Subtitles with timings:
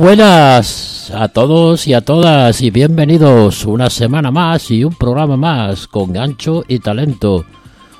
[0.00, 5.86] Buenas a todos y a todas y bienvenidos una semana más y un programa más
[5.86, 7.44] con gancho y talento.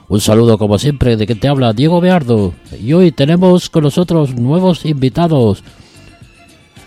[0.09, 4.35] Un saludo como siempre de que te habla Diego Beardo y hoy tenemos con nosotros
[4.35, 5.63] nuevos invitados.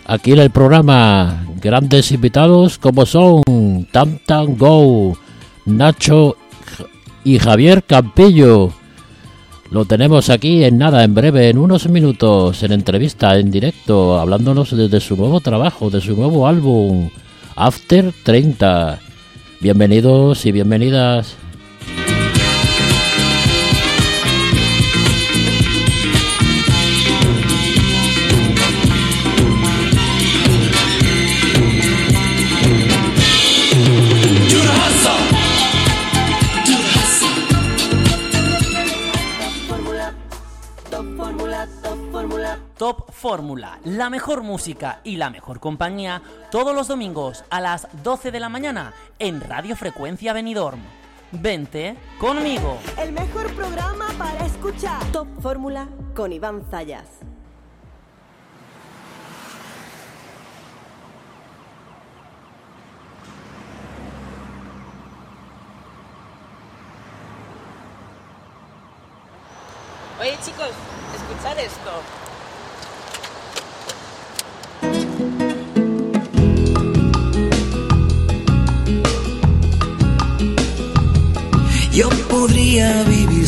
[0.04, 5.16] Aquí en el programa grandes invitados como son Tam Go,
[5.64, 6.36] Nacho
[7.22, 8.72] y Javier Campillo.
[9.74, 14.70] Lo tenemos aquí en nada, en breve, en unos minutos, en entrevista, en directo, hablándonos
[14.70, 17.10] de, su nuevo trabajo, de su nuevo álbum,
[17.56, 19.00] After 30.
[19.58, 21.34] Bienvenidos y bienvenidas.
[42.84, 48.30] Top Fórmula, la mejor música y la mejor compañía todos los domingos a las 12
[48.30, 50.80] de la mañana en Radio Frecuencia Benidorm.
[51.32, 52.76] Vente conmigo.
[52.98, 55.02] El mejor programa para escuchar.
[55.12, 57.08] Top Fórmula con Iván Zayas.
[70.20, 70.68] Oye chicos,
[71.16, 72.23] escuchad esto.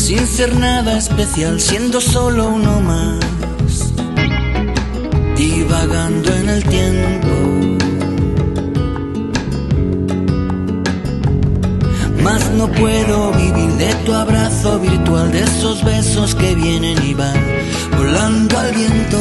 [0.06, 3.92] Sin ser nada especial, siendo solo uno más,
[5.34, 7.34] divagando en el tiempo.
[12.22, 17.40] Mas no puedo vivir de tu abrazo virtual, de esos besos que vienen y van
[17.96, 19.18] volando al viento.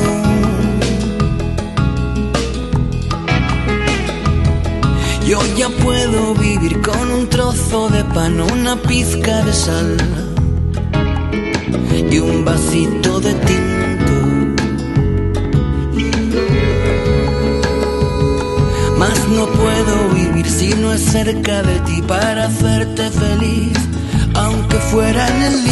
[5.26, 10.25] Yo ya puedo vivir con un trozo de pan, una pizca de sal
[12.12, 14.14] y un vasito de tinto.
[18.98, 23.78] Mas no puedo vivir si no es cerca de ti para hacerte feliz,
[24.34, 25.64] aunque fuera en el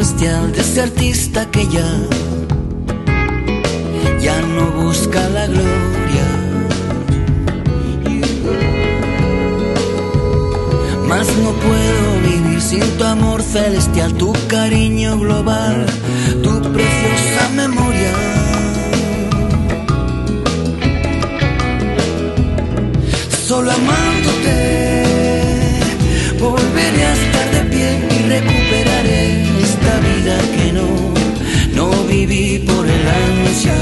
[0.00, 1.88] bestial de ese artista que ya
[4.26, 6.26] ya no busca la gloria.
[11.06, 15.84] Mas no puedo vivir sin tu amor celestial, tu cariño global,
[16.44, 18.14] tu preciosa memoria.
[23.48, 24.56] Solo amándote
[26.38, 27.19] volveré a
[31.74, 33.76] no, viví por el ansia.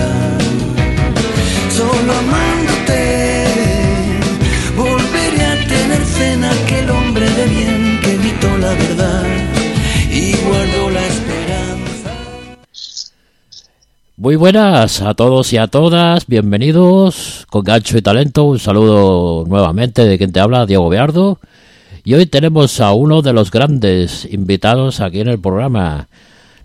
[1.70, 3.44] Solo amándote
[4.76, 9.24] volveré a tener fe en aquel hombre de bien que gritó la verdad
[10.10, 12.12] y guardó la esperanza.
[14.16, 18.44] Muy buenas a todos y a todas, bienvenidos con gancho y talento.
[18.44, 21.38] Un saludo nuevamente de quien te habla, Diego Beardo.
[22.04, 26.08] Y hoy tenemos a uno de los grandes invitados aquí en el programa,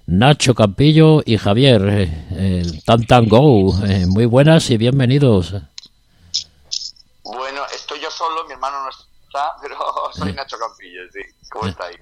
[0.06, 3.74] Nacho Campillo y Javier eh, el Tan Tan Go.
[3.86, 5.54] Eh, muy buenas y bienvenidos.
[7.24, 9.78] Bueno, estoy yo solo, mi hermano no está, pero
[10.14, 11.20] soy Nacho Campillo, sí.
[11.50, 11.98] ¿Cómo estáis?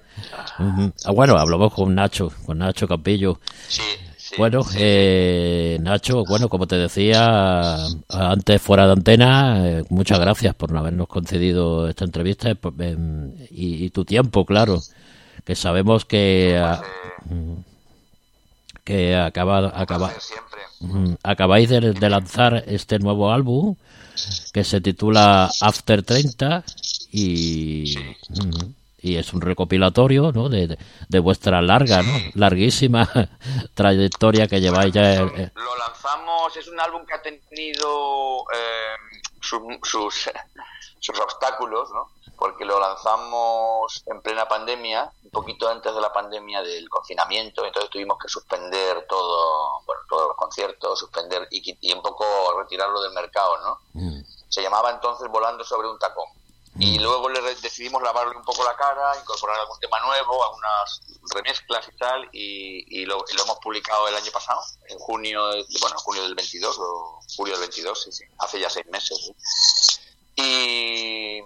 [0.58, 0.92] Ujú.
[1.04, 3.38] Ah, bueno, hablamos con Nacho, con Nacho Campillo.
[3.68, 3.82] Sí,
[4.16, 7.76] sí, Bueno, eh, Nacho, bueno, como te decía
[8.08, 13.84] antes fuera de antena, eh, muchas gracias por habernos concedido esta entrevista eh, em, y,
[13.84, 14.80] y tu tiempo, claro,
[15.44, 16.58] que sabemos que
[17.26, 17.52] mm,
[18.84, 20.12] que acaba, acaba,
[21.22, 23.76] acabáis de, de lanzar este nuevo álbum
[24.52, 26.64] que se titula After 30
[27.12, 27.94] y
[29.04, 30.48] y es un recopilatorio ¿no?
[30.48, 32.12] de, de- de vuestra larga, ¿no?
[32.34, 33.08] larguísima
[33.74, 35.14] trayectoria que lleváis ya.
[35.14, 40.30] eh, eh, Lo lanzamos, es un álbum que ha tenido eh, sus, sus,
[41.00, 42.21] sus obstáculos, ¿no?
[42.36, 47.90] Porque lo lanzamos en plena pandemia, un poquito antes de la pandemia del confinamiento, entonces
[47.90, 52.24] tuvimos que suspender todo, bueno, todos los conciertos, suspender y, y un poco
[52.58, 53.78] retirarlo del mercado, ¿no?
[53.92, 56.28] mm, Se llamaba entonces Volando sobre un tacón.
[56.78, 61.02] Y luego le decidimos lavarle un poco la cara, incorporar algún tema nuevo, algunas
[61.34, 64.58] remezclas y tal, y, y lo, y lo hemos publicado el año pasado,
[64.88, 65.50] en junio,
[65.80, 69.18] bueno, junio del 22 o julio del 22, sí, sí, hace ya seis meses.
[69.18, 70.00] ¿sí?
[70.36, 71.42] Y,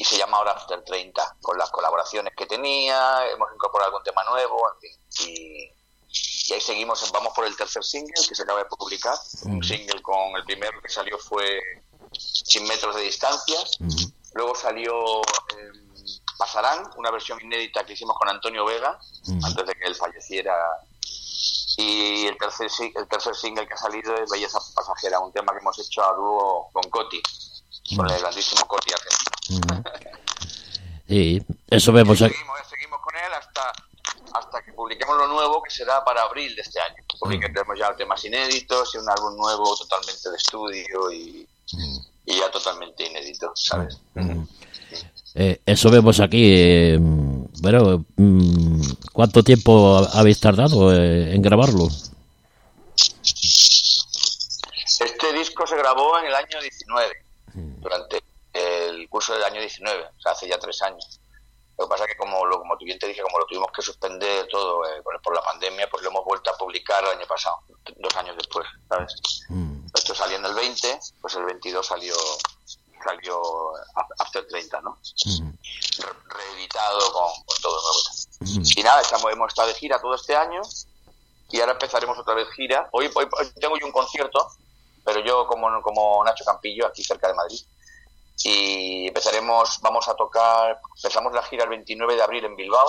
[0.00, 4.24] y se llama ahora After 30, con las colaboraciones que tenía, hemos incorporado algún tema
[4.24, 8.60] nuevo, en fin, y, y ahí seguimos, vamos por el tercer single que se acaba
[8.60, 9.14] de publicar,
[9.44, 11.60] un single con el primero que salió fue
[12.18, 13.88] Sin metros de distancia, mm,
[14.36, 15.70] luego salió eh,
[16.38, 19.44] Pasarán, una versión inédita que hicimos con Antonio Vega, Mm.
[19.44, 20.54] antes de que él falleciera,
[21.76, 25.58] y el tercer, el tercer single que ha salido es Belleza Pasajera, un tema que
[25.58, 27.20] hemos hecho a dúo con Coti,
[27.94, 28.94] con el grandísimo Coti
[31.08, 33.72] Y eso vemos seguimos, eh, seguimos con él hasta
[34.32, 37.02] hasta que publiquemos lo nuevo que será para abril de este año.
[37.18, 41.48] Publicaremos ya temas inéditos y un álbum nuevo totalmente de estudio y,
[42.26, 43.98] y ya totalmente inédito sabes.
[45.34, 46.42] Eh, eso vemos aquí.
[46.44, 48.80] eh, bueno, mm,
[49.12, 51.88] ¿cuánto tiempo habéis tardado eh, en grabarlo?
[55.00, 57.06] este disco se grabó en el año 19
[57.80, 58.22] durante
[58.88, 61.20] el curso del año 19 o sea hace ya tres años
[61.78, 63.70] lo que pasa es que como lo, como tú bien te dije como lo tuvimos
[63.72, 67.10] que suspender todo eh, por, por la pandemia pues lo hemos vuelto a publicar el
[67.18, 67.56] año pasado
[67.96, 69.14] dos años después sabes
[69.48, 72.14] Mm, Esto salió en el 20, pues el 22 salió
[73.04, 73.40] salió
[74.18, 74.90] After 30, ¿no?
[75.26, 75.50] mm,
[75.98, 78.60] Re- reeditado con, con todo nuevo.
[78.60, 78.62] mm.
[78.78, 80.60] Y nada, estamos, hemos estado de gira todo este año
[81.50, 82.88] y ahora empezaremos otra vez gira.
[82.92, 84.46] Hoy, hoy- hoy tengo yo un concierto,
[85.04, 87.58] pero yo como, como Nacho Campillo, aquí cerca de Madrid.
[88.44, 92.88] Y empezaremos, vamos a tocar, empezamos la gira el 29 de abril en Bilbao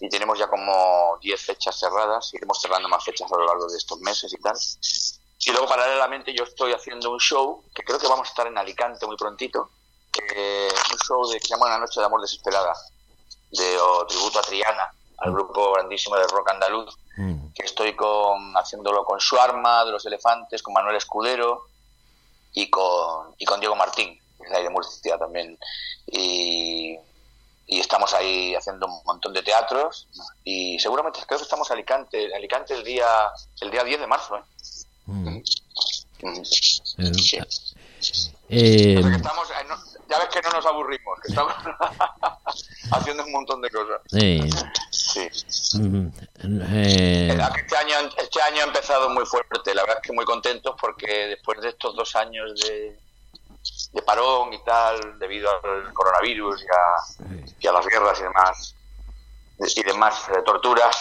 [0.00, 3.78] y tenemos ya como 10 fechas cerradas, iremos cerrando más fechas a lo largo de
[3.78, 4.56] estos meses y tal.
[5.40, 8.58] Y luego paralelamente yo estoy haciendo un show, que creo que vamos a estar en
[8.58, 9.70] Alicante muy prontito,
[10.12, 12.74] que es un show de, que se llama Una noche de amor desesperada,
[13.50, 17.52] de o tributo a Triana, al grupo grandísimo de rock andaluz, Mm.
[17.54, 21.66] que estoy con haciéndolo con Suarma de los Elefantes, con Manuel Escudero
[22.54, 25.58] y con, y con Diego Martín, que es de ahí de Murcia también.
[26.06, 26.96] Y,
[27.66, 30.06] y estamos ahí haciendo un montón de teatros
[30.44, 33.06] y seguramente creo que estamos en Alicante, Alicante el día,
[33.60, 34.36] el día 10 de marzo.
[34.36, 34.42] ¿eh?
[35.06, 35.28] Mm.
[35.28, 35.42] Mm.
[36.22, 37.38] Eh, Sí.
[38.50, 39.76] eh, O sea que estamos, eh, no-
[40.10, 41.54] ya ves que no nos aburrimos, que estamos
[42.92, 44.00] haciendo un montón de cosas.
[44.90, 45.22] Sí.
[45.74, 46.12] Mm,
[46.74, 50.74] eh, Este año, este año ha empezado muy fuerte, la verdad es que muy contentos
[50.80, 52.98] porque después de estos dos años de,
[53.92, 58.74] de parón y tal, debido al coronavirus y a, y a las guerras y demás,
[59.58, 60.96] y demás eh, torturas,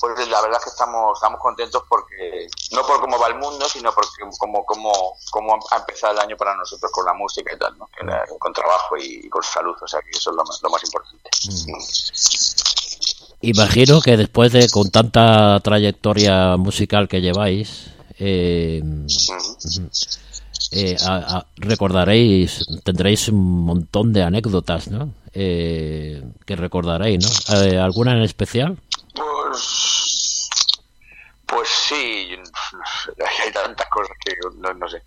[0.00, 3.68] pues la verdad es que estamos, estamos contentos porque, no por cómo va el mundo,
[3.68, 7.58] sino porque como, como, como ha empezado el año para nosotros con la música y
[7.58, 7.76] tal,
[8.38, 11.30] con trabajo y con salud, o sea que eso es lo más, lo más importante.
[13.40, 18.82] Imagino que después de con tanta trayectoria musical que lleváis, eh,
[20.72, 20.96] eh,
[21.56, 25.12] recordaréis, tendréis un montón de anécdotas, ¿no?
[25.32, 27.56] Eh, que recordaréis, ¿no?
[27.62, 28.78] Eh, ¿Alguna en especial?
[29.14, 30.48] Pues,
[31.46, 32.28] pues sí,
[33.44, 35.02] hay tantas cosas que no, no sé.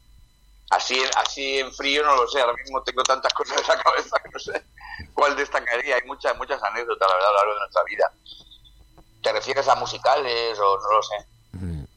[0.70, 4.18] Así, así en frío no lo sé, ahora mismo tengo tantas cosas en la cabeza
[4.22, 4.64] que no sé
[5.14, 5.96] cuál destacaría.
[5.96, 8.12] Hay muchas, muchas anécdotas, la verdad, a lo largo de nuestra vida.
[9.24, 11.16] ¿Te refieres a musicales o no lo sé?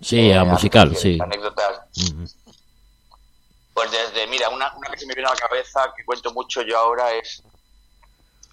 [0.01, 1.19] Sí, Eh, a musical, sí.
[1.21, 1.81] Anécdotas.
[3.75, 6.63] Pues desde, mira, una, una que se me viene a la cabeza, que cuento mucho
[6.63, 7.43] yo ahora, es.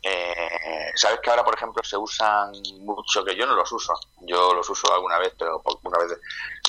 [0.09, 4.53] Eh, Sabes que ahora, por ejemplo, se usan mucho, que yo no los uso, yo
[4.53, 6.17] los uso alguna vez, pero una vez,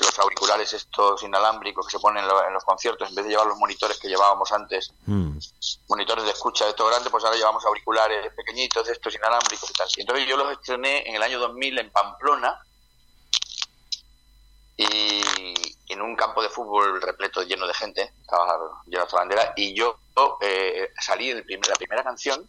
[0.01, 3.31] los auriculares estos inalámbricos que se ponen en, lo- en los conciertos, en vez de
[3.31, 5.39] llevar los monitores que llevábamos antes, mm,
[5.89, 9.73] monitores de escucha de estos grandes, pues ahora llevamos auriculares pequeñitos de estos inalámbricos y
[9.73, 9.89] tal.
[9.97, 12.61] Y entonces yo los estrené en el año 2000 en Pamplona,
[14.77, 15.23] y
[15.89, 19.99] en un campo de fútbol repleto, lleno de gente, estaba lleno de bandera, y yo
[20.41, 22.49] eh, salí en la primera canción,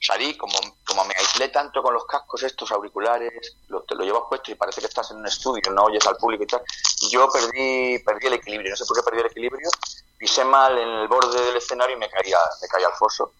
[0.00, 4.22] salí como, como me aislé tanto con los cascos estos auriculares, lo, te lo llevas
[4.28, 6.62] puesto y parece que estás en un estudio, no oyes al público y tal,
[7.10, 9.68] yo perdí, perdí el equilibrio, no sé por qué perdí el equilibrio,
[10.16, 13.32] pisé mal en el borde del escenario y me caía, me caía al foso.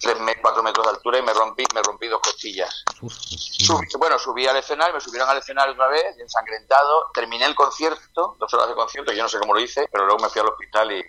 [0.00, 2.82] Tres, cuatro metros de altura y me rompí, me rompí dos costillas.
[3.98, 8.52] bueno, subí al escenario, me subieron al escenario otra vez, ensangrentado, terminé el concierto, dos
[8.52, 10.90] horas de concierto, yo no sé cómo lo hice, pero luego me fui al hospital
[10.90, 11.04] y,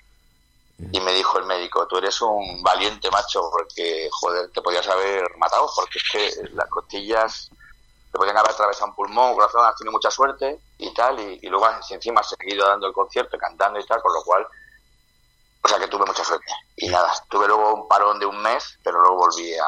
[0.91, 5.23] y me dijo el médico, tú eres un valiente macho porque, joder, te podías haber
[5.37, 7.49] matado, porque es que las costillas
[8.11, 11.39] te podían haber atravesado un pulmón, un corazón, has tenido mucha suerte y tal, y,
[11.47, 14.45] luego encima has seguido dando el concierto, cantando y tal, con lo cual,
[15.63, 16.51] o sea que tuve mucha suerte.
[16.75, 19.65] Y nada, tuve luego un parón de un mes, pero luego volví a...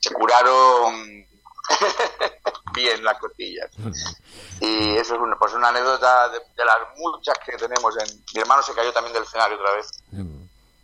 [0.00, 1.26] Se curaron
[2.72, 3.70] bien las costillas.
[4.60, 7.96] Y eso es una, pues una anécdota de, las muchas que tenemos.
[7.98, 9.90] En, mi hermano se cayó también del escenario otra vez.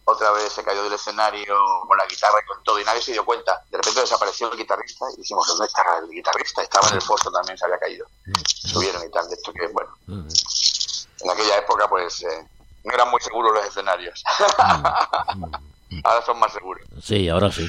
[0.05, 1.55] Otra vez se cayó del escenario
[1.87, 3.63] con la guitarra y con todo y nadie se dio cuenta.
[3.71, 6.63] De repente desapareció el guitarrista y dijimos, ¿dónde está el guitarrista?
[6.63, 8.07] Estaba en el foso también, se había caído.
[8.47, 12.49] Subieron y tal, de esto que, bueno, en aquella época pues eh,
[12.85, 14.23] no eran muy seguros los escenarios.
[16.05, 16.87] ahora son más seguros.
[17.03, 17.69] Sí, ahora sí.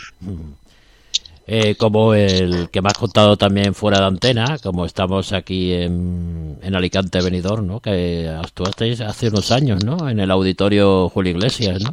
[1.51, 6.60] Eh, como el que me has contado también fuera de antena, como estamos aquí en,
[6.62, 7.79] en Alicante, Benidorm, ¿no?
[7.79, 10.08] Que actuasteis hace unos años, ¿no?
[10.08, 11.89] En el auditorio Julio Iglesias, ¿no?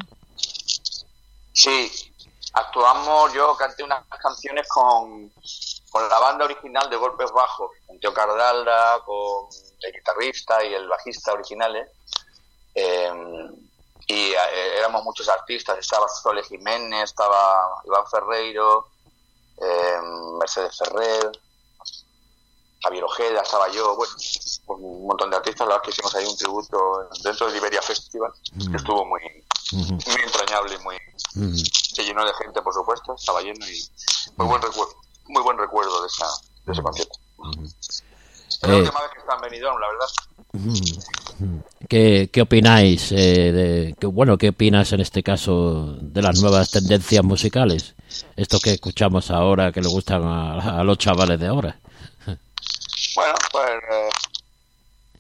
[1.55, 1.91] Sí,
[2.53, 5.33] actuamos, yo canté unas canciones con,
[5.89, 9.49] con la banda original de Golpes Bajos, con Teo Cardalda, con
[9.81, 11.89] el guitarrista y el bajista originales.
[12.75, 13.11] Eh,
[14.09, 14.33] y
[14.79, 18.89] éramos muchos artistas, estaba Sole Jiménez, estaba Iván Ferreiro,
[19.59, 19.99] eh,
[20.39, 21.31] Mercedes Ferrer,
[22.83, 24.13] Javier Ojeda, estaba yo, bueno,
[24.69, 28.33] un montón de artistas, la verdad que hicimos ahí un tributo dentro del Iberia Festival,
[28.71, 29.21] que estuvo muy,
[29.73, 30.97] muy entrañable, muy
[31.97, 33.91] se llenó de gente, por supuesto, estaba lleno y
[34.37, 34.95] muy buen recuerdo,
[35.29, 36.27] muy buen recuerdo de, esa,
[36.65, 37.19] de ese concierto.
[38.49, 40.07] Es la última vez que está en Benidorm, la verdad.
[41.89, 43.13] ¿Qué, qué opináis?
[43.13, 47.95] Eh, de, que, bueno, ¿qué opinas en este caso de las nuevas tendencias musicales?
[48.37, 51.79] Esto que escuchamos ahora, que le gustan a, a los chavales de ahora.
[53.15, 54.09] Bueno, pues eh,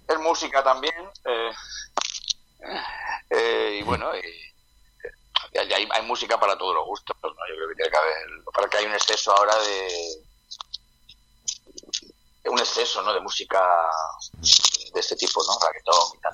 [0.08, 0.94] es música también.
[1.24, 1.50] Eh,
[3.30, 4.20] eh, y bueno, y,
[5.54, 7.16] y hay, hay, música para todos los gustos.
[7.22, 7.30] ¿no?
[7.30, 8.44] Yo creo que tiene que haber.
[8.54, 9.88] Para que hay un exceso ahora de.
[12.50, 13.12] Un exceso, ¿no?
[13.12, 13.60] De música
[14.96, 15.58] de este tipo, ¿no?
[15.66, 16.32] Reggaetón y tal.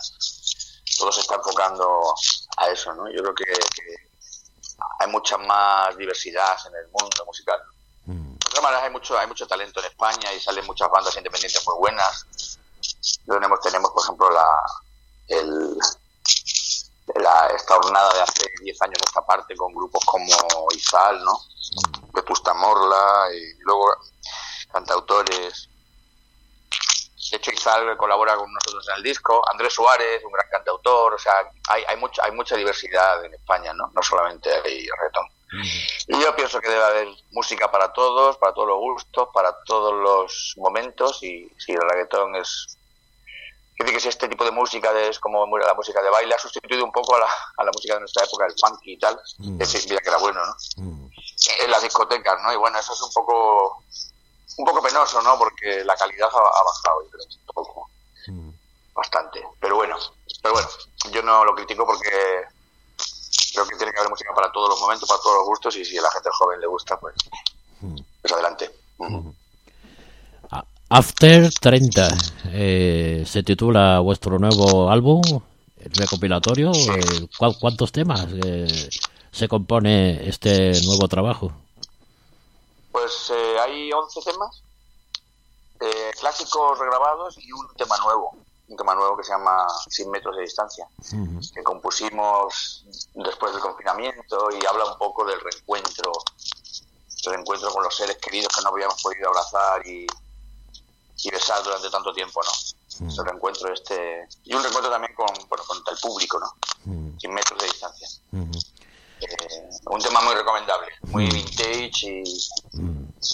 [0.99, 2.15] Todo se está enfocando
[2.57, 3.11] a eso, ¿no?
[3.11, 3.95] Yo creo que, que
[5.01, 7.61] hay mucha más diversidad en el mundo musical.
[8.07, 11.67] De todas maneras, hay mucho, hay mucho talento en España y salen muchas bandas independientes
[11.67, 12.59] muy buenas.
[13.27, 14.47] Tenemos, tenemos por ejemplo, la,
[15.29, 15.79] el,
[17.15, 21.39] la, esta jornada de hace 10 años esta parte con grupos como Izal, ¿no?
[22.13, 23.87] Vetusta Morla y luego
[24.71, 25.69] cantautores.
[27.33, 29.43] De hecho, Izal colabora con nosotros en el disco.
[29.51, 31.15] Andrés Suárez, un gran cantautor.
[31.15, 31.33] O sea,
[31.71, 33.91] hay, hay, mucha, hay mucha diversidad en España, ¿no?
[33.95, 35.27] No solamente hay reggaetón.
[36.09, 39.95] Y yo pienso que debe haber música para todos, para todos los gustos, para todos
[39.95, 41.23] los momentos.
[41.23, 42.77] Y si el reggaetón es
[43.77, 46.93] que si este tipo de música es como la música de baile ha sustituido un
[46.93, 49.59] poco a la, a la música de nuestra época, el funky y tal, mm.
[49.59, 50.85] que mira que era bueno, ¿no?
[50.85, 51.11] Mm.
[51.65, 52.53] En las discotecas, ¿no?
[52.53, 53.83] Y bueno, eso es un poco
[54.59, 55.39] un poco penoso, ¿no?
[55.39, 57.91] Porque la calidad ha, ha bajado, creo, un poco.
[58.27, 58.51] Mm.
[58.95, 59.43] Bastante.
[59.61, 59.97] Pero bueno,
[60.43, 60.69] pero bueno,
[61.11, 62.11] yo no lo critico porque
[63.53, 65.85] creo que tiene que haber música para todos los momentos, para todos los gustos, y
[65.85, 67.15] si a la gente joven le gusta, pues,
[68.21, 68.71] pues adelante.
[70.89, 72.09] After 30
[72.53, 75.23] eh, se titula vuestro nuevo álbum
[75.77, 76.71] recopilatorio.
[76.73, 77.29] Eh,
[77.59, 78.91] ¿Cuántos temas eh,
[79.31, 81.53] se compone este nuevo trabajo?
[82.93, 84.63] Pues eh, hay 11 temas,
[85.81, 88.37] eh, clásicos regrabados y un tema nuevo,
[88.69, 91.55] un tema nuevo que se llama Sin metros de distancia, uh -huh.
[91.55, 92.85] que compusimos
[93.15, 96.13] después del confinamiento y habla un poco del reencuentro,
[97.25, 100.07] del reencuentro con los seres queridos que no habíamos podido abrazar y
[101.23, 102.51] y besar durante tanto tiempo, ¿no?
[103.09, 106.55] El reencuentro este y un reencuentro también con, bueno, con el público, ¿no?
[106.85, 107.19] Mm.
[107.19, 108.09] Sin metros de distancia.
[109.23, 112.23] Mm eh, un tema muy recomendable, muy vintage y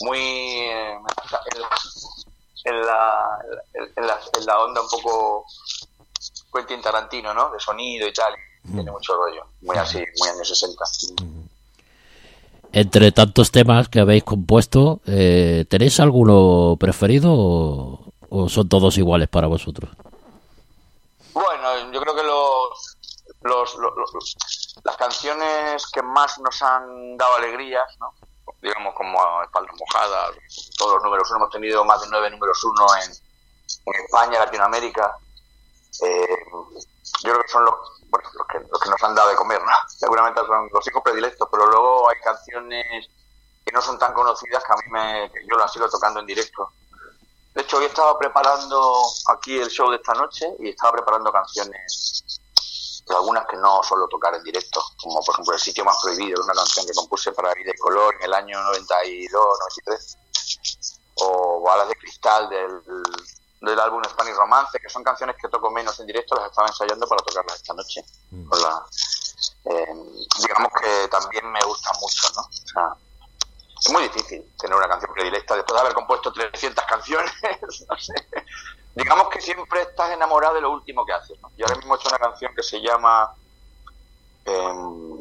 [0.05, 1.79] muy eh, en, la,
[2.65, 3.39] en, la,
[3.97, 5.45] en, la, en, la, onda un poco
[6.53, 7.51] Quentin Tarantino, ¿no?
[7.51, 8.35] De sonido y tal.
[8.65, 10.85] Tiene mucho rollo, muy así, muy años 60
[12.73, 19.29] entre tantos temas que habéis compuesto, eh, ¿tenéis alguno preferido o, o, son todos iguales
[19.29, 19.91] para vosotros?
[21.33, 22.97] Bueno, yo creo que los,
[23.43, 24.37] los, los- los-
[24.85, 28.13] las canciones que más nos han dado alegrías, ¿no?
[28.61, 30.31] digamos como Espaldas Mojadas,
[30.77, 33.13] todos los números uno, hemos tenido más de nueve números uno en,
[34.05, 35.17] España, Latinoamérica.
[36.03, 36.45] Eh,
[37.23, 37.75] yo creo que son los,
[38.09, 39.61] bueno, los, que, los que nos han dado de comer.
[39.89, 43.09] Seguramente son los hijos predilectos, pero luego hay canciones
[43.65, 46.71] que no son tan conocidas que a mí me, yo las sigo tocando en directo.
[47.55, 52.41] De hecho, hoy estaba preparando aquí el show de esta noche y estaba preparando canciones,
[53.17, 56.55] algunas que no suelo tocar en directo, como por ejemplo El sitio más prohibido, una
[56.55, 60.19] canción que compuse para Vida y Color en el año 92, 93,
[61.17, 62.83] o Balas de Cristal del,
[63.61, 67.07] del álbum Spanish Romance, que son canciones que toco menos en directo, las estaba ensayando
[67.07, 68.05] para tocarlas esta noche.
[68.31, 68.85] Con la,
[69.65, 69.95] eh,
[70.41, 72.43] digamos que también me gustan mucho, ¿no?
[72.43, 72.97] O sea,
[73.81, 77.33] es muy difícil tener una canción predilecta después de haber compuesto 300 canciones.
[77.89, 78.15] no sé.
[78.99, 81.41] Digamos que siempre estás enamorado de lo último que haces.
[81.41, 81.53] ¿no?
[81.57, 83.33] Yo ahora mismo he hecho una canción que se llama.
[84.45, 85.21] em,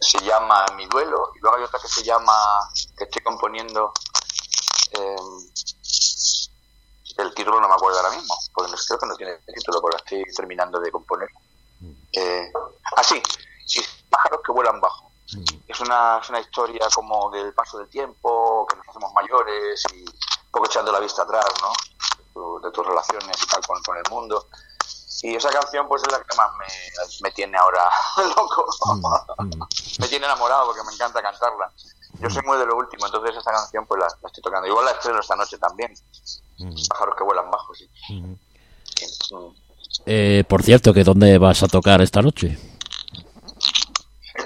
[0.00, 2.32] se llama Mi duelo y luego hay otra que se llama.
[2.96, 3.92] que estoy componiendo.
[4.92, 5.50] em,
[7.18, 9.96] el título no me acuerdo ahora mismo, porque no, creo que no tiene título, porque
[9.98, 11.28] estoy terminando de componer.
[12.12, 12.50] Eh,
[12.96, 13.22] ah, sí,
[13.66, 15.10] sí, pájaros que vuelan bajo.
[15.68, 20.04] Es una, es una historia como del paso del tiempo, que nos hacemos mayores y
[20.52, 21.72] poco echando la vista atrás, ¿no?
[22.34, 24.46] Tu- De tus relaciones y tal con, con el mundo.
[25.24, 26.66] Y esa canción pues es la que más me,
[27.22, 27.80] me tiene ahora
[28.36, 28.66] loco.
[30.00, 31.70] me tiene enamorado porque me encanta cantarla.
[32.20, 34.66] Yo soy muy de lo último, entonces esta canción pues la, la estoy tocando.
[34.68, 35.94] Igual la estreno esta noche también.
[36.88, 37.88] Pájaros que vuelan bajo, sí.
[38.10, 38.34] Mm.
[40.06, 42.58] Eh, por cierto, que ¿dónde vas a tocar esta noche?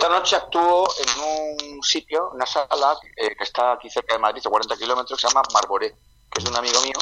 [0.07, 4.40] Esta noche actúo en un sitio, una sala eh, que está aquí cerca de Madrid,
[4.47, 5.97] a 40 kilómetros, que se llama Marboré,
[6.31, 6.95] que es un amigo mío.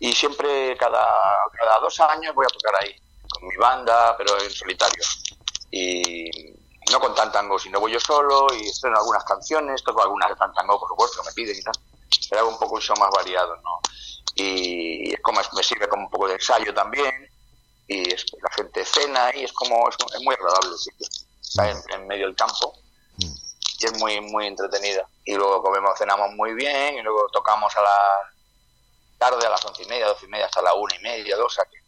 [0.00, 1.06] Y siempre, cada,
[1.56, 2.96] cada dos años, voy a tocar ahí,
[3.30, 5.04] con mi banda, pero en solitario.
[5.70, 6.56] Y
[6.90, 10.80] no con tantango, sino voy yo solo y estreno algunas canciones, toco algunas de tantango,
[10.80, 11.74] por supuesto, me piden y tal.
[12.28, 13.78] Pero hago un poco un show más variado, ¿no?
[14.34, 17.30] Y es como, me sirve como un poco de ensayo también.
[17.86, 21.06] Y la gente cena y es como, es muy agradable el sitio
[21.54, 22.74] está en, en medio del campo
[23.80, 25.06] y es muy muy entretenida.
[25.24, 27.98] Y luego comemos cenamos muy bien y luego tocamos a la
[29.18, 31.54] tarde a las once y media doce y media hasta la una y media dos
[31.70, 31.78] que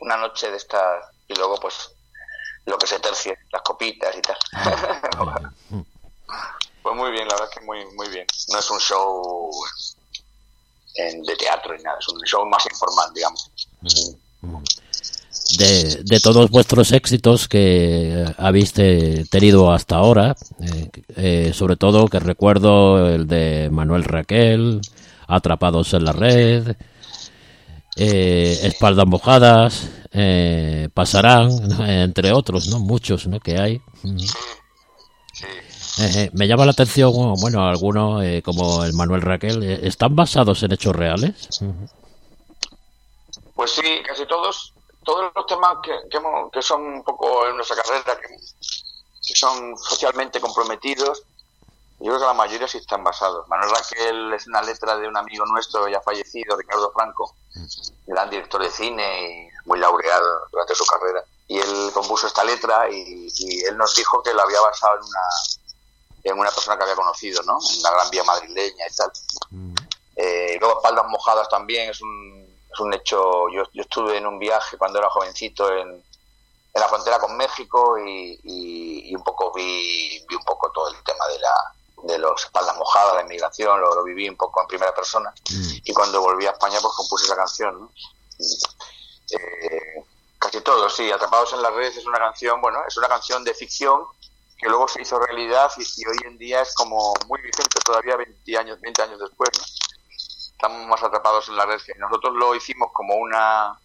[0.00, 1.90] una noche de estas y luego pues
[2.66, 4.36] lo que se tercie las copitas y tal.
[6.82, 8.26] Pues muy bien la verdad es que muy muy bien.
[8.52, 9.50] No es un show
[10.94, 13.50] en- de teatro ni nada es un show más informal digamos
[15.58, 22.08] De, de todos vuestros éxitos que habéis te- tenido hasta ahora, eh, eh, sobre todo
[22.08, 24.80] que recuerdo el de Manuel Raquel,
[25.28, 26.76] Atrapados en la Red,
[27.96, 31.50] eh, Espaldas Mojadas, eh, Pasarán,
[31.88, 32.78] entre otros, ¿no?
[32.80, 33.40] Muchos, ¿no?
[33.40, 33.80] Que hay.
[36.32, 41.48] me llama la atención, bueno, algunos como el Manuel Raquel, ¿están basados en hechos reales?
[43.54, 44.74] Pues sí, casi todos,
[45.06, 49.34] todos los temas que, que, hemos- que son un poco en nuestra carrera, que, que
[49.34, 51.22] son socialmente comprometidos,
[51.98, 53.48] yo creo que la mayoría sí están basados.
[53.48, 57.34] Manuel Raquel es una letra de un amigo nuestro ya fallecido, Ricardo Franco,
[58.06, 61.24] gran director de cine y muy laureado durante su carrera.
[61.48, 65.04] Y él compuso esta letra y, y él nos dijo que la había basado en
[65.04, 65.20] una,
[66.24, 67.56] en una persona que había conocido, ¿no?
[67.74, 69.12] En la Gran Vía madrileña y tal.
[70.16, 72.45] Eh, y luego espaldas mojadas también es un,
[72.76, 73.48] es un hecho.
[73.48, 77.98] Yo, yo estuve en un viaje cuando era jovencito en, en la frontera con México
[77.98, 82.18] y, y- y un poco vi, vi un poco todo el tema de la de
[82.18, 85.32] los espaldas mojadas, la inmigración, lo, lo viví un poco en primera persona
[85.82, 87.90] y cuando volví a España pues compuse esa canción, ¿no?
[89.30, 90.04] Eh,
[90.38, 93.54] casi todo, sí, Atrapados en las redes es una canción, bueno, es una canción de
[93.54, 94.04] ficción
[94.58, 98.16] que luego se hizo realidad y, y hoy en día es como muy vigente todavía
[98.16, 99.64] 20 años, 20 años después, ¿no?
[100.56, 101.80] Estamos más atrapados en la red.
[101.94, 103.78] Y nosotros lo hicimos como una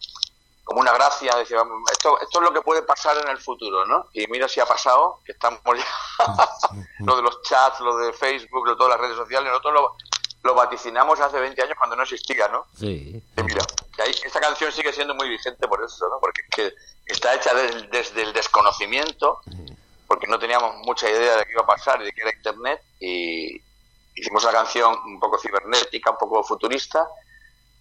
[0.63, 3.83] como una gracia, decir, vamos, esto, esto es lo que puede pasar en el futuro,
[3.85, 4.05] ¿no?
[4.13, 6.25] Y mira si ha pasado, que estamos ya,
[6.99, 9.95] lo de los chats, lo de Facebook, lo de todas las redes sociales, nosotros lo,
[10.43, 12.67] lo vaticinamos hace 20 años cuando no existía, ¿no?
[12.77, 13.21] Sí.
[13.35, 16.19] Y mira, que ahí, esta canción sigue siendo muy vigente por eso, ¿no?
[16.21, 16.73] Porque es que
[17.11, 19.39] está hecha des- desde el desconocimiento,
[20.07, 22.81] porque no teníamos mucha idea de qué iba a pasar y de qué era Internet,
[22.99, 23.59] y
[24.15, 27.07] hicimos una canción un poco cibernética, un poco futurista,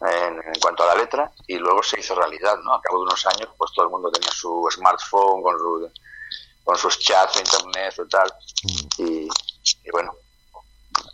[0.01, 2.73] en, en cuanto a la letra, y luego se hizo realidad, ¿no?
[2.75, 5.91] A cabo de unos años, pues todo el mundo tenía su smartphone con, su-
[6.65, 8.33] con sus chats, de Internet, y tal,
[8.99, 9.29] y,
[9.87, 10.13] y bueno,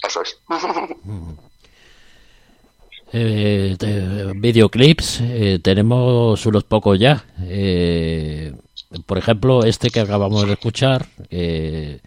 [0.03, 0.39] eso es.
[3.13, 7.25] Eh, de- videoclips eh, tenemos unos pocos ya.
[7.45, 8.53] Eh,
[9.07, 12.01] por ejemplo, este que acabamos de escuchar, eh,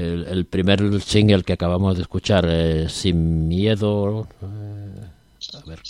[0.00, 4.26] el, el primer single que acabamos de escuchar, eh, Sin Miedo.
[4.42, 5.82] eh, a ver.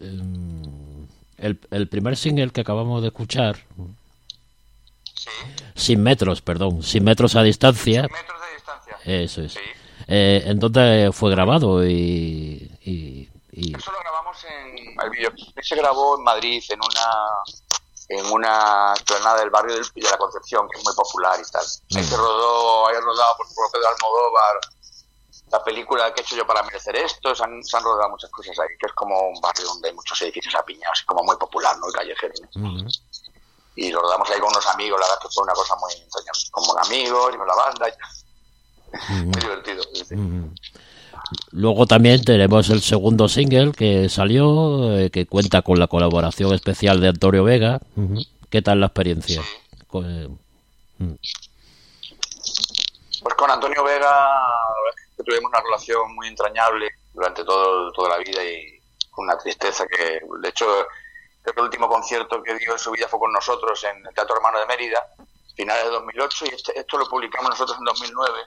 [0.00, 1.06] Em,
[1.38, 3.56] el, el primer single que acabamos de escuchar,
[5.16, 5.30] Sí.
[5.74, 8.96] Sin Metros, perdón, Sin Metros a Distancia, Metros de distancia.
[9.04, 9.52] eso es.
[9.54, 9.60] Sí.
[10.06, 11.86] Eh, ¿En dónde fue grabado?
[11.86, 14.76] Y, y, y- Eso lo grabamos en.
[15.02, 17.06] El videoclip se grabó en Madrid, en una
[18.08, 21.64] en una explanada del barrio del- de la Concepción, que es muy popular y tal.
[21.96, 24.60] Ahí se rodó, ahí rodado por, por Pedro Almodóvar
[25.52, 28.28] la película que he hecho yo para merecer esto, se han, se han rodado muchas
[28.30, 31.76] cosas ahí, que es como un barrio donde hay muchos edificios apiñados, como muy popular,
[31.78, 31.88] ¿no?
[31.88, 32.70] Y callejero, ¿no?
[32.70, 32.88] Ujú.
[33.76, 36.40] Y lo rodamos ahí con unos amigos, la verdad que fue una cosa muy entrañable,
[36.50, 39.26] como amigos y con la banda y tal.
[39.26, 39.82] Muy divertido.
[39.94, 40.14] sí, sí.
[41.52, 47.00] Luego también tenemos el segundo single que salió, eh, que cuenta con la colaboración especial
[47.00, 47.80] de Antonio Vega.
[48.50, 49.42] ¿Qué tal la experiencia?
[49.86, 50.28] Con- eh,
[53.22, 58.18] Pues con Antonio Vega la que tuvimos una relación muy entrañable durante todo, toda la
[58.18, 58.78] vida y
[59.10, 60.66] con una tristeza que, de hecho,
[61.42, 64.14] creo que el último concierto que dio en su vida fue con nosotros en el
[64.14, 64.98] Teatro Hermano de Mérida,
[65.54, 68.40] finales de 2008, y este- esto lo publicamos nosotros en 2009,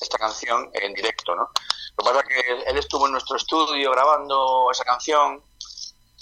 [0.00, 1.50] esta canción en directo, ¿no?
[1.96, 5.42] Lo que pasa es que él estuvo en nuestro estudio grabando esa canción,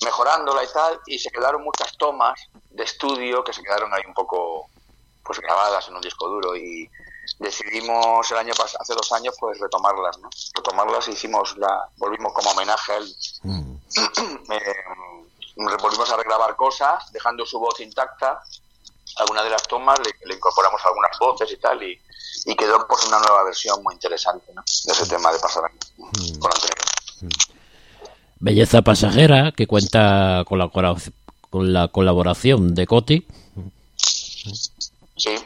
[0.02, 2.38] mejorándola y tal, y se quedaron muchas tomas
[2.70, 4.68] de estudio que se quedaron ahí un poco
[5.24, 6.90] pues grabadas en un disco duro y
[7.38, 12.32] decidimos el año pas- hace dos años pues retomarlas no retomarlas e hicimos la volvimos
[12.32, 13.16] como homenaje a él.
[13.44, 13.76] Mm,
[14.52, 14.74] eh,
[15.56, 18.42] volvimos a regrabar cosas dejando su voz intacta
[19.16, 22.00] algunas de las tomas le, le incorporamos algunas voces y tal y,
[22.46, 24.62] y quedó pues una nueva versión muy interesante ¿no?
[24.84, 25.70] de ese tema de pasar
[26.38, 27.30] con Antonio
[28.40, 33.26] Belleza Pasajera, que cuenta con la, con la colaboración de Coti.
[35.16, 35.36] sí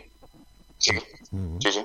[0.78, 0.92] sí
[1.60, 1.84] sí sí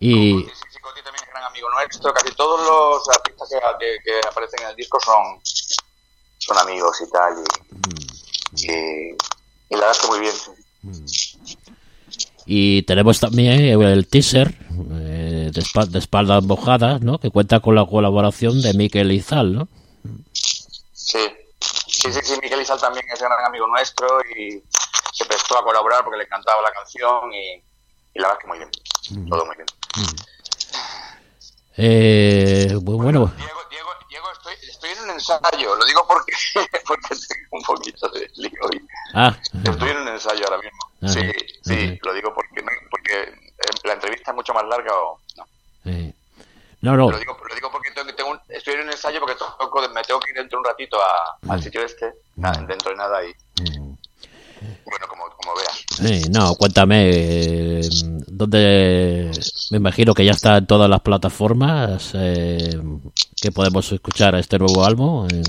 [0.00, 2.12] Y, Sí, sí, Coti también es gran amigo nuestro.
[2.12, 5.40] Casi todos los artistas que, que- que aparecen en el disco son,
[6.38, 7.42] son amigos y tal.
[8.56, 9.16] Y, y,
[9.70, 10.34] y la verdad que muy bien.
[11.06, 11.48] sí.
[12.46, 14.54] y tenemos también el teaser
[14.92, 17.18] eh, de, espa- de espaldas mojadas, ¿no?
[17.18, 19.68] Que cuenta con la colaboración de Miquel Izal, ¿no?
[20.92, 21.18] Sí.
[21.86, 24.62] Sí, sí, sí, Miguel Izal también es gran amigo nuestro y
[25.12, 27.54] se prestó a colaborar porque le encantaba la canción y,
[28.14, 28.70] y la verdad que muy bien.
[29.30, 29.66] Todo muy bien.
[31.76, 33.60] Eh, bu- bueno, Diego,
[34.32, 35.76] Estoy, estoy en un ensayo.
[35.76, 36.32] Lo digo porque,
[36.86, 38.86] porque tengo un poquito de lío hoy.
[39.14, 40.78] ah, Estoy en un ensayo ahora mismo.
[41.02, 41.12] Ajá.
[41.12, 41.32] Sí,
[41.62, 43.34] sí, lo digo porque, porque
[43.84, 45.46] la entrevista es mucho más larga o no.
[46.82, 49.36] no, no, Lo digo, lo digo porque tengo, tengo un- estoy en un ensayo porque
[49.36, 52.90] toco, me tengo que ir dentro de un ratito a- al sitio este, nada, dentro
[52.90, 53.34] de nada y
[54.84, 55.28] bueno, como,
[56.30, 57.80] no, cuéntame, eh,
[58.26, 59.30] ¿dónde?
[59.70, 62.78] Me imagino que ya está en todas las plataformas eh,
[63.40, 65.26] que podemos escuchar este nuevo álbum.
[65.32, 65.42] eh,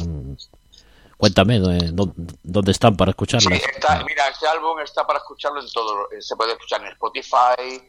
[1.17, 2.13] cuéntame, eh, ¿dó-
[2.43, 3.61] ¿dónde están para Sí, escucharlas?
[3.75, 6.09] está, mira, este álbum está para escucharlo en todo.
[6.11, 7.81] eh, Se puede escuchar en Spotify,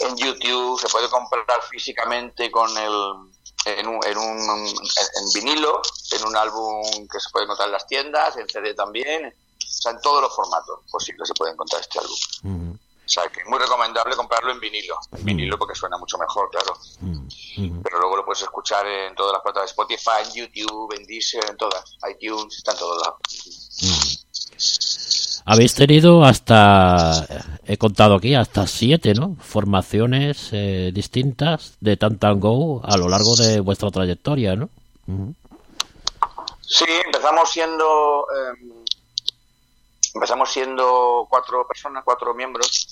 [0.00, 2.92] en YouTube, se puede comprar físicamente con el
[3.64, 5.80] en un, en un en, vinilo,
[6.18, 9.32] en un álbum que se puede encontrar en las tiendas, en CD también,
[9.82, 12.16] o sea, en todos los formatos posibles se puede encontrar este álbum.
[12.44, 14.94] Ujú, O sea, que es muy recomendable comprarlo en vinilo.
[15.10, 16.72] En vinilo porque suena mucho mejor, claro.
[17.00, 17.82] ujú.
[17.82, 21.56] Pero luego lo puedes escuchar en todas las plataformas, Spotify, en YouTube, en Deezer, en
[21.56, 24.22] todas, iTunes, está en todos lados.
[25.44, 27.26] Habéis tenido hasta,
[27.64, 29.36] he contado aquí, hasta siete, ¿no?
[29.40, 34.68] Formaciones eh, distintas de Tantango a lo largo de vuestra trayectoria, ¿no?
[36.60, 38.81] Sí, empezamos siendo eh,
[40.14, 42.88] empezamos siendo cuatro personas, cuatro miembros,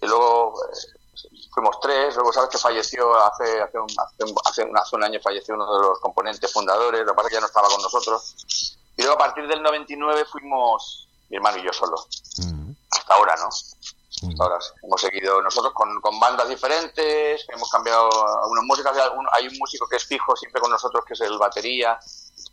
[0.00, 2.14] y luego eh, fuimos tres.
[2.16, 5.54] Luego sabes que falleció hace hace un, hace, un, hace un- hace un año falleció
[5.54, 7.00] uno de los componentes fundadores.
[7.00, 8.76] Lo que pasa es que ya no estaba con nosotros.
[8.96, 11.94] Y luego a partir del 99 fuimos mi hermano y yo solo.
[11.94, 12.74] Ujú.
[12.90, 13.48] Hasta ahora, ¿no?
[13.48, 14.70] Hasta ahora sí.
[14.84, 18.08] hemos seguido nosotros con, con bandas diferentes, hemos cambiado
[18.42, 18.94] algunas músicas.
[18.96, 21.98] Hay, algún- hay un músico que es fijo siempre con nosotros, que es el batería,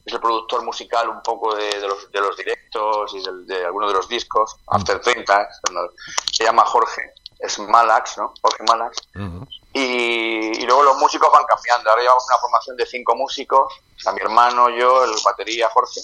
[0.06, 3.90] es el productor musical un poco de, de los, de los directos y de, algunos
[3.90, 5.50] de los discos, After 30,
[6.32, 8.34] se llama Jorge, es Malax, ¿no?
[8.42, 8.98] Jorge Malax.
[9.74, 11.90] Y, y luego los músicos van cambiando.
[11.90, 13.74] Ahora llevamos una formación de cinco músicos,
[14.06, 16.02] a mi hermano, yo, el batería Jorge,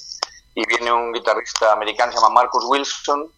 [0.56, 3.32] y viene un guitarrista americano, se llama Marcus Wilson,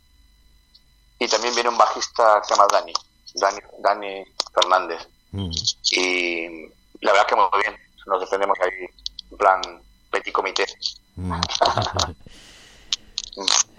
[1.19, 2.93] y también viene un bajista que se llama Dani,
[3.36, 5.08] Dani, Dani Fernández.
[5.34, 5.52] Ujú.
[5.91, 6.67] Y
[7.02, 7.78] la verdad es que muy bien.
[8.08, 8.88] nos defendemos ahí
[9.32, 9.62] en plan
[10.12, 10.65] petit comité.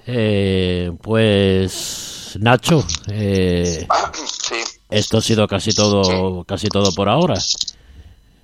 [0.07, 3.87] Eh, pues Nacho, eh,
[4.25, 7.35] Sí, esto ha sido casi todo, casi todo por ahora.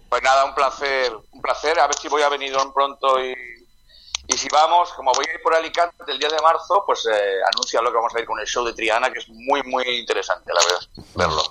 [0.08, 1.80] pues nada, un placer, un placer.
[1.80, 3.34] A ver si voy a venir pronto y,
[4.28, 7.38] y si vamos, como voy a ir por Alicante el 10 de marzo, pues eh,
[7.54, 9.84] anuncia lo que vamos a ir con el show de Triana, que es muy, muy
[9.98, 11.42] interesante, la verdad, verlo.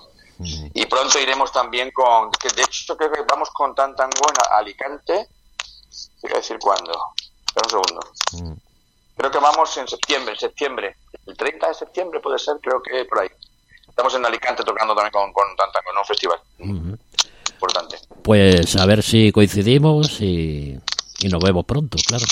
[0.73, 4.35] Y pronto iremos también con, que de hecho creo que vamos con Tan Tango en
[4.57, 5.29] Alicante.
[6.25, 6.91] Te voy a decir cuándo.
[7.45, 8.57] Espera un segundo.
[9.15, 10.95] Creo que vamos en septiembre, en septiembre.
[11.27, 13.29] El 30 de septiembre puede ser, creo que por ahí.
[13.87, 16.39] Estamos en Alicante tocando también con, con Tan Tango, en un festival.
[17.53, 17.97] Importante.
[18.23, 20.77] Pues a ver si coincidimos y,
[21.19, 22.25] y nos vemos pronto, claro.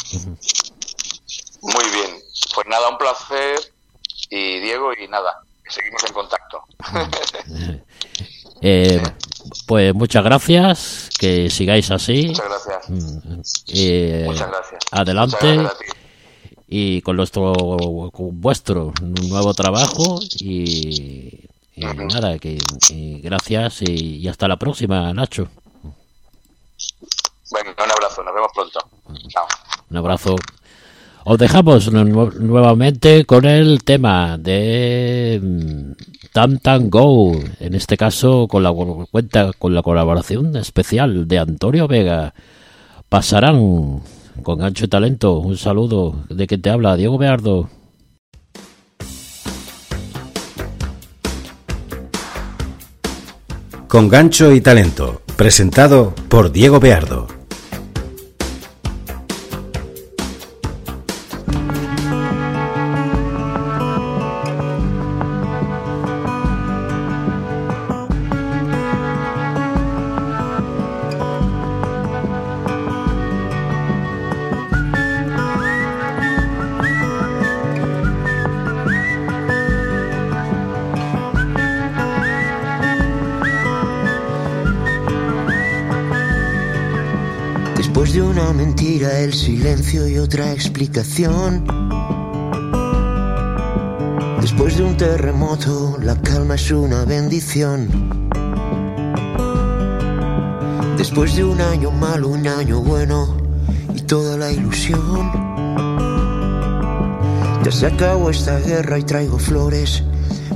[1.61, 2.19] Muy bien.
[2.55, 3.59] Pues nada, un placer.
[4.29, 6.63] Y Diego, y nada, seguimos en contacto.
[8.65, 9.03] Eh,
[9.67, 12.27] pues muchas gracias, que sigáis así.
[12.27, 12.85] Muchas gracias.
[13.73, 14.79] Eh, Muchas gracias.
[14.91, 15.37] Adelante.
[15.57, 15.97] Muchas gracias
[16.75, 17.53] y con nuestro
[18.11, 22.57] con vuestro nuevo trabajo y, y nada que
[22.89, 25.49] y gracias y, y hasta la próxima Nacho
[27.51, 28.79] Bueno, un abrazo, nos vemos pronto.
[29.27, 29.45] Chao.
[29.91, 30.35] un abrazo
[31.25, 35.39] os dejamos nu- nuevamente con el tema de
[36.33, 38.73] Tam Go en este caso con la
[39.11, 42.33] cuenta con la colaboración especial de Antonio Vega.
[43.07, 44.01] Pasarán
[44.41, 45.37] con gancho y talento.
[45.37, 47.69] Un saludo de que te habla Diego Beardo.
[53.87, 57.42] Con gancho y talento, presentado por Diego Beardo.
[88.03, 91.63] Después de una mentira, el silencio y otra explicación.
[94.41, 97.87] Después de un terremoto, la calma es una bendición.
[100.97, 103.37] Después de un año malo, un año bueno
[103.95, 105.31] y toda la ilusión.
[107.63, 110.03] Ya se acabó esta guerra y traigo flores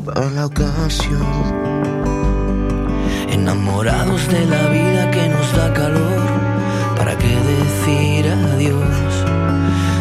[0.04, 1.24] para la ocasión.
[3.30, 6.07] Enamorados de la vida que nos da calor,
[7.28, 9.26] ¿para qué decir adiós?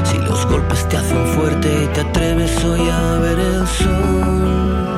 [0.04, 4.95] Si los golpes te hacen fuerte y te atreves hoy a ver el sol.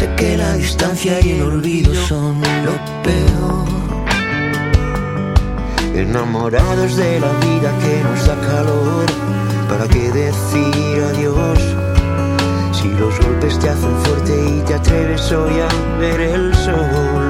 [0.00, 2.74] Sé que la distancia y el olvido son lo
[3.06, 3.68] peor.
[5.94, 9.06] Enamorados de la vida que nos da calor,
[9.68, 11.60] ¿para qué decir adiós?
[12.72, 17.29] Si los golpes te hacen fuerte y te atreves hoy a ver el sol.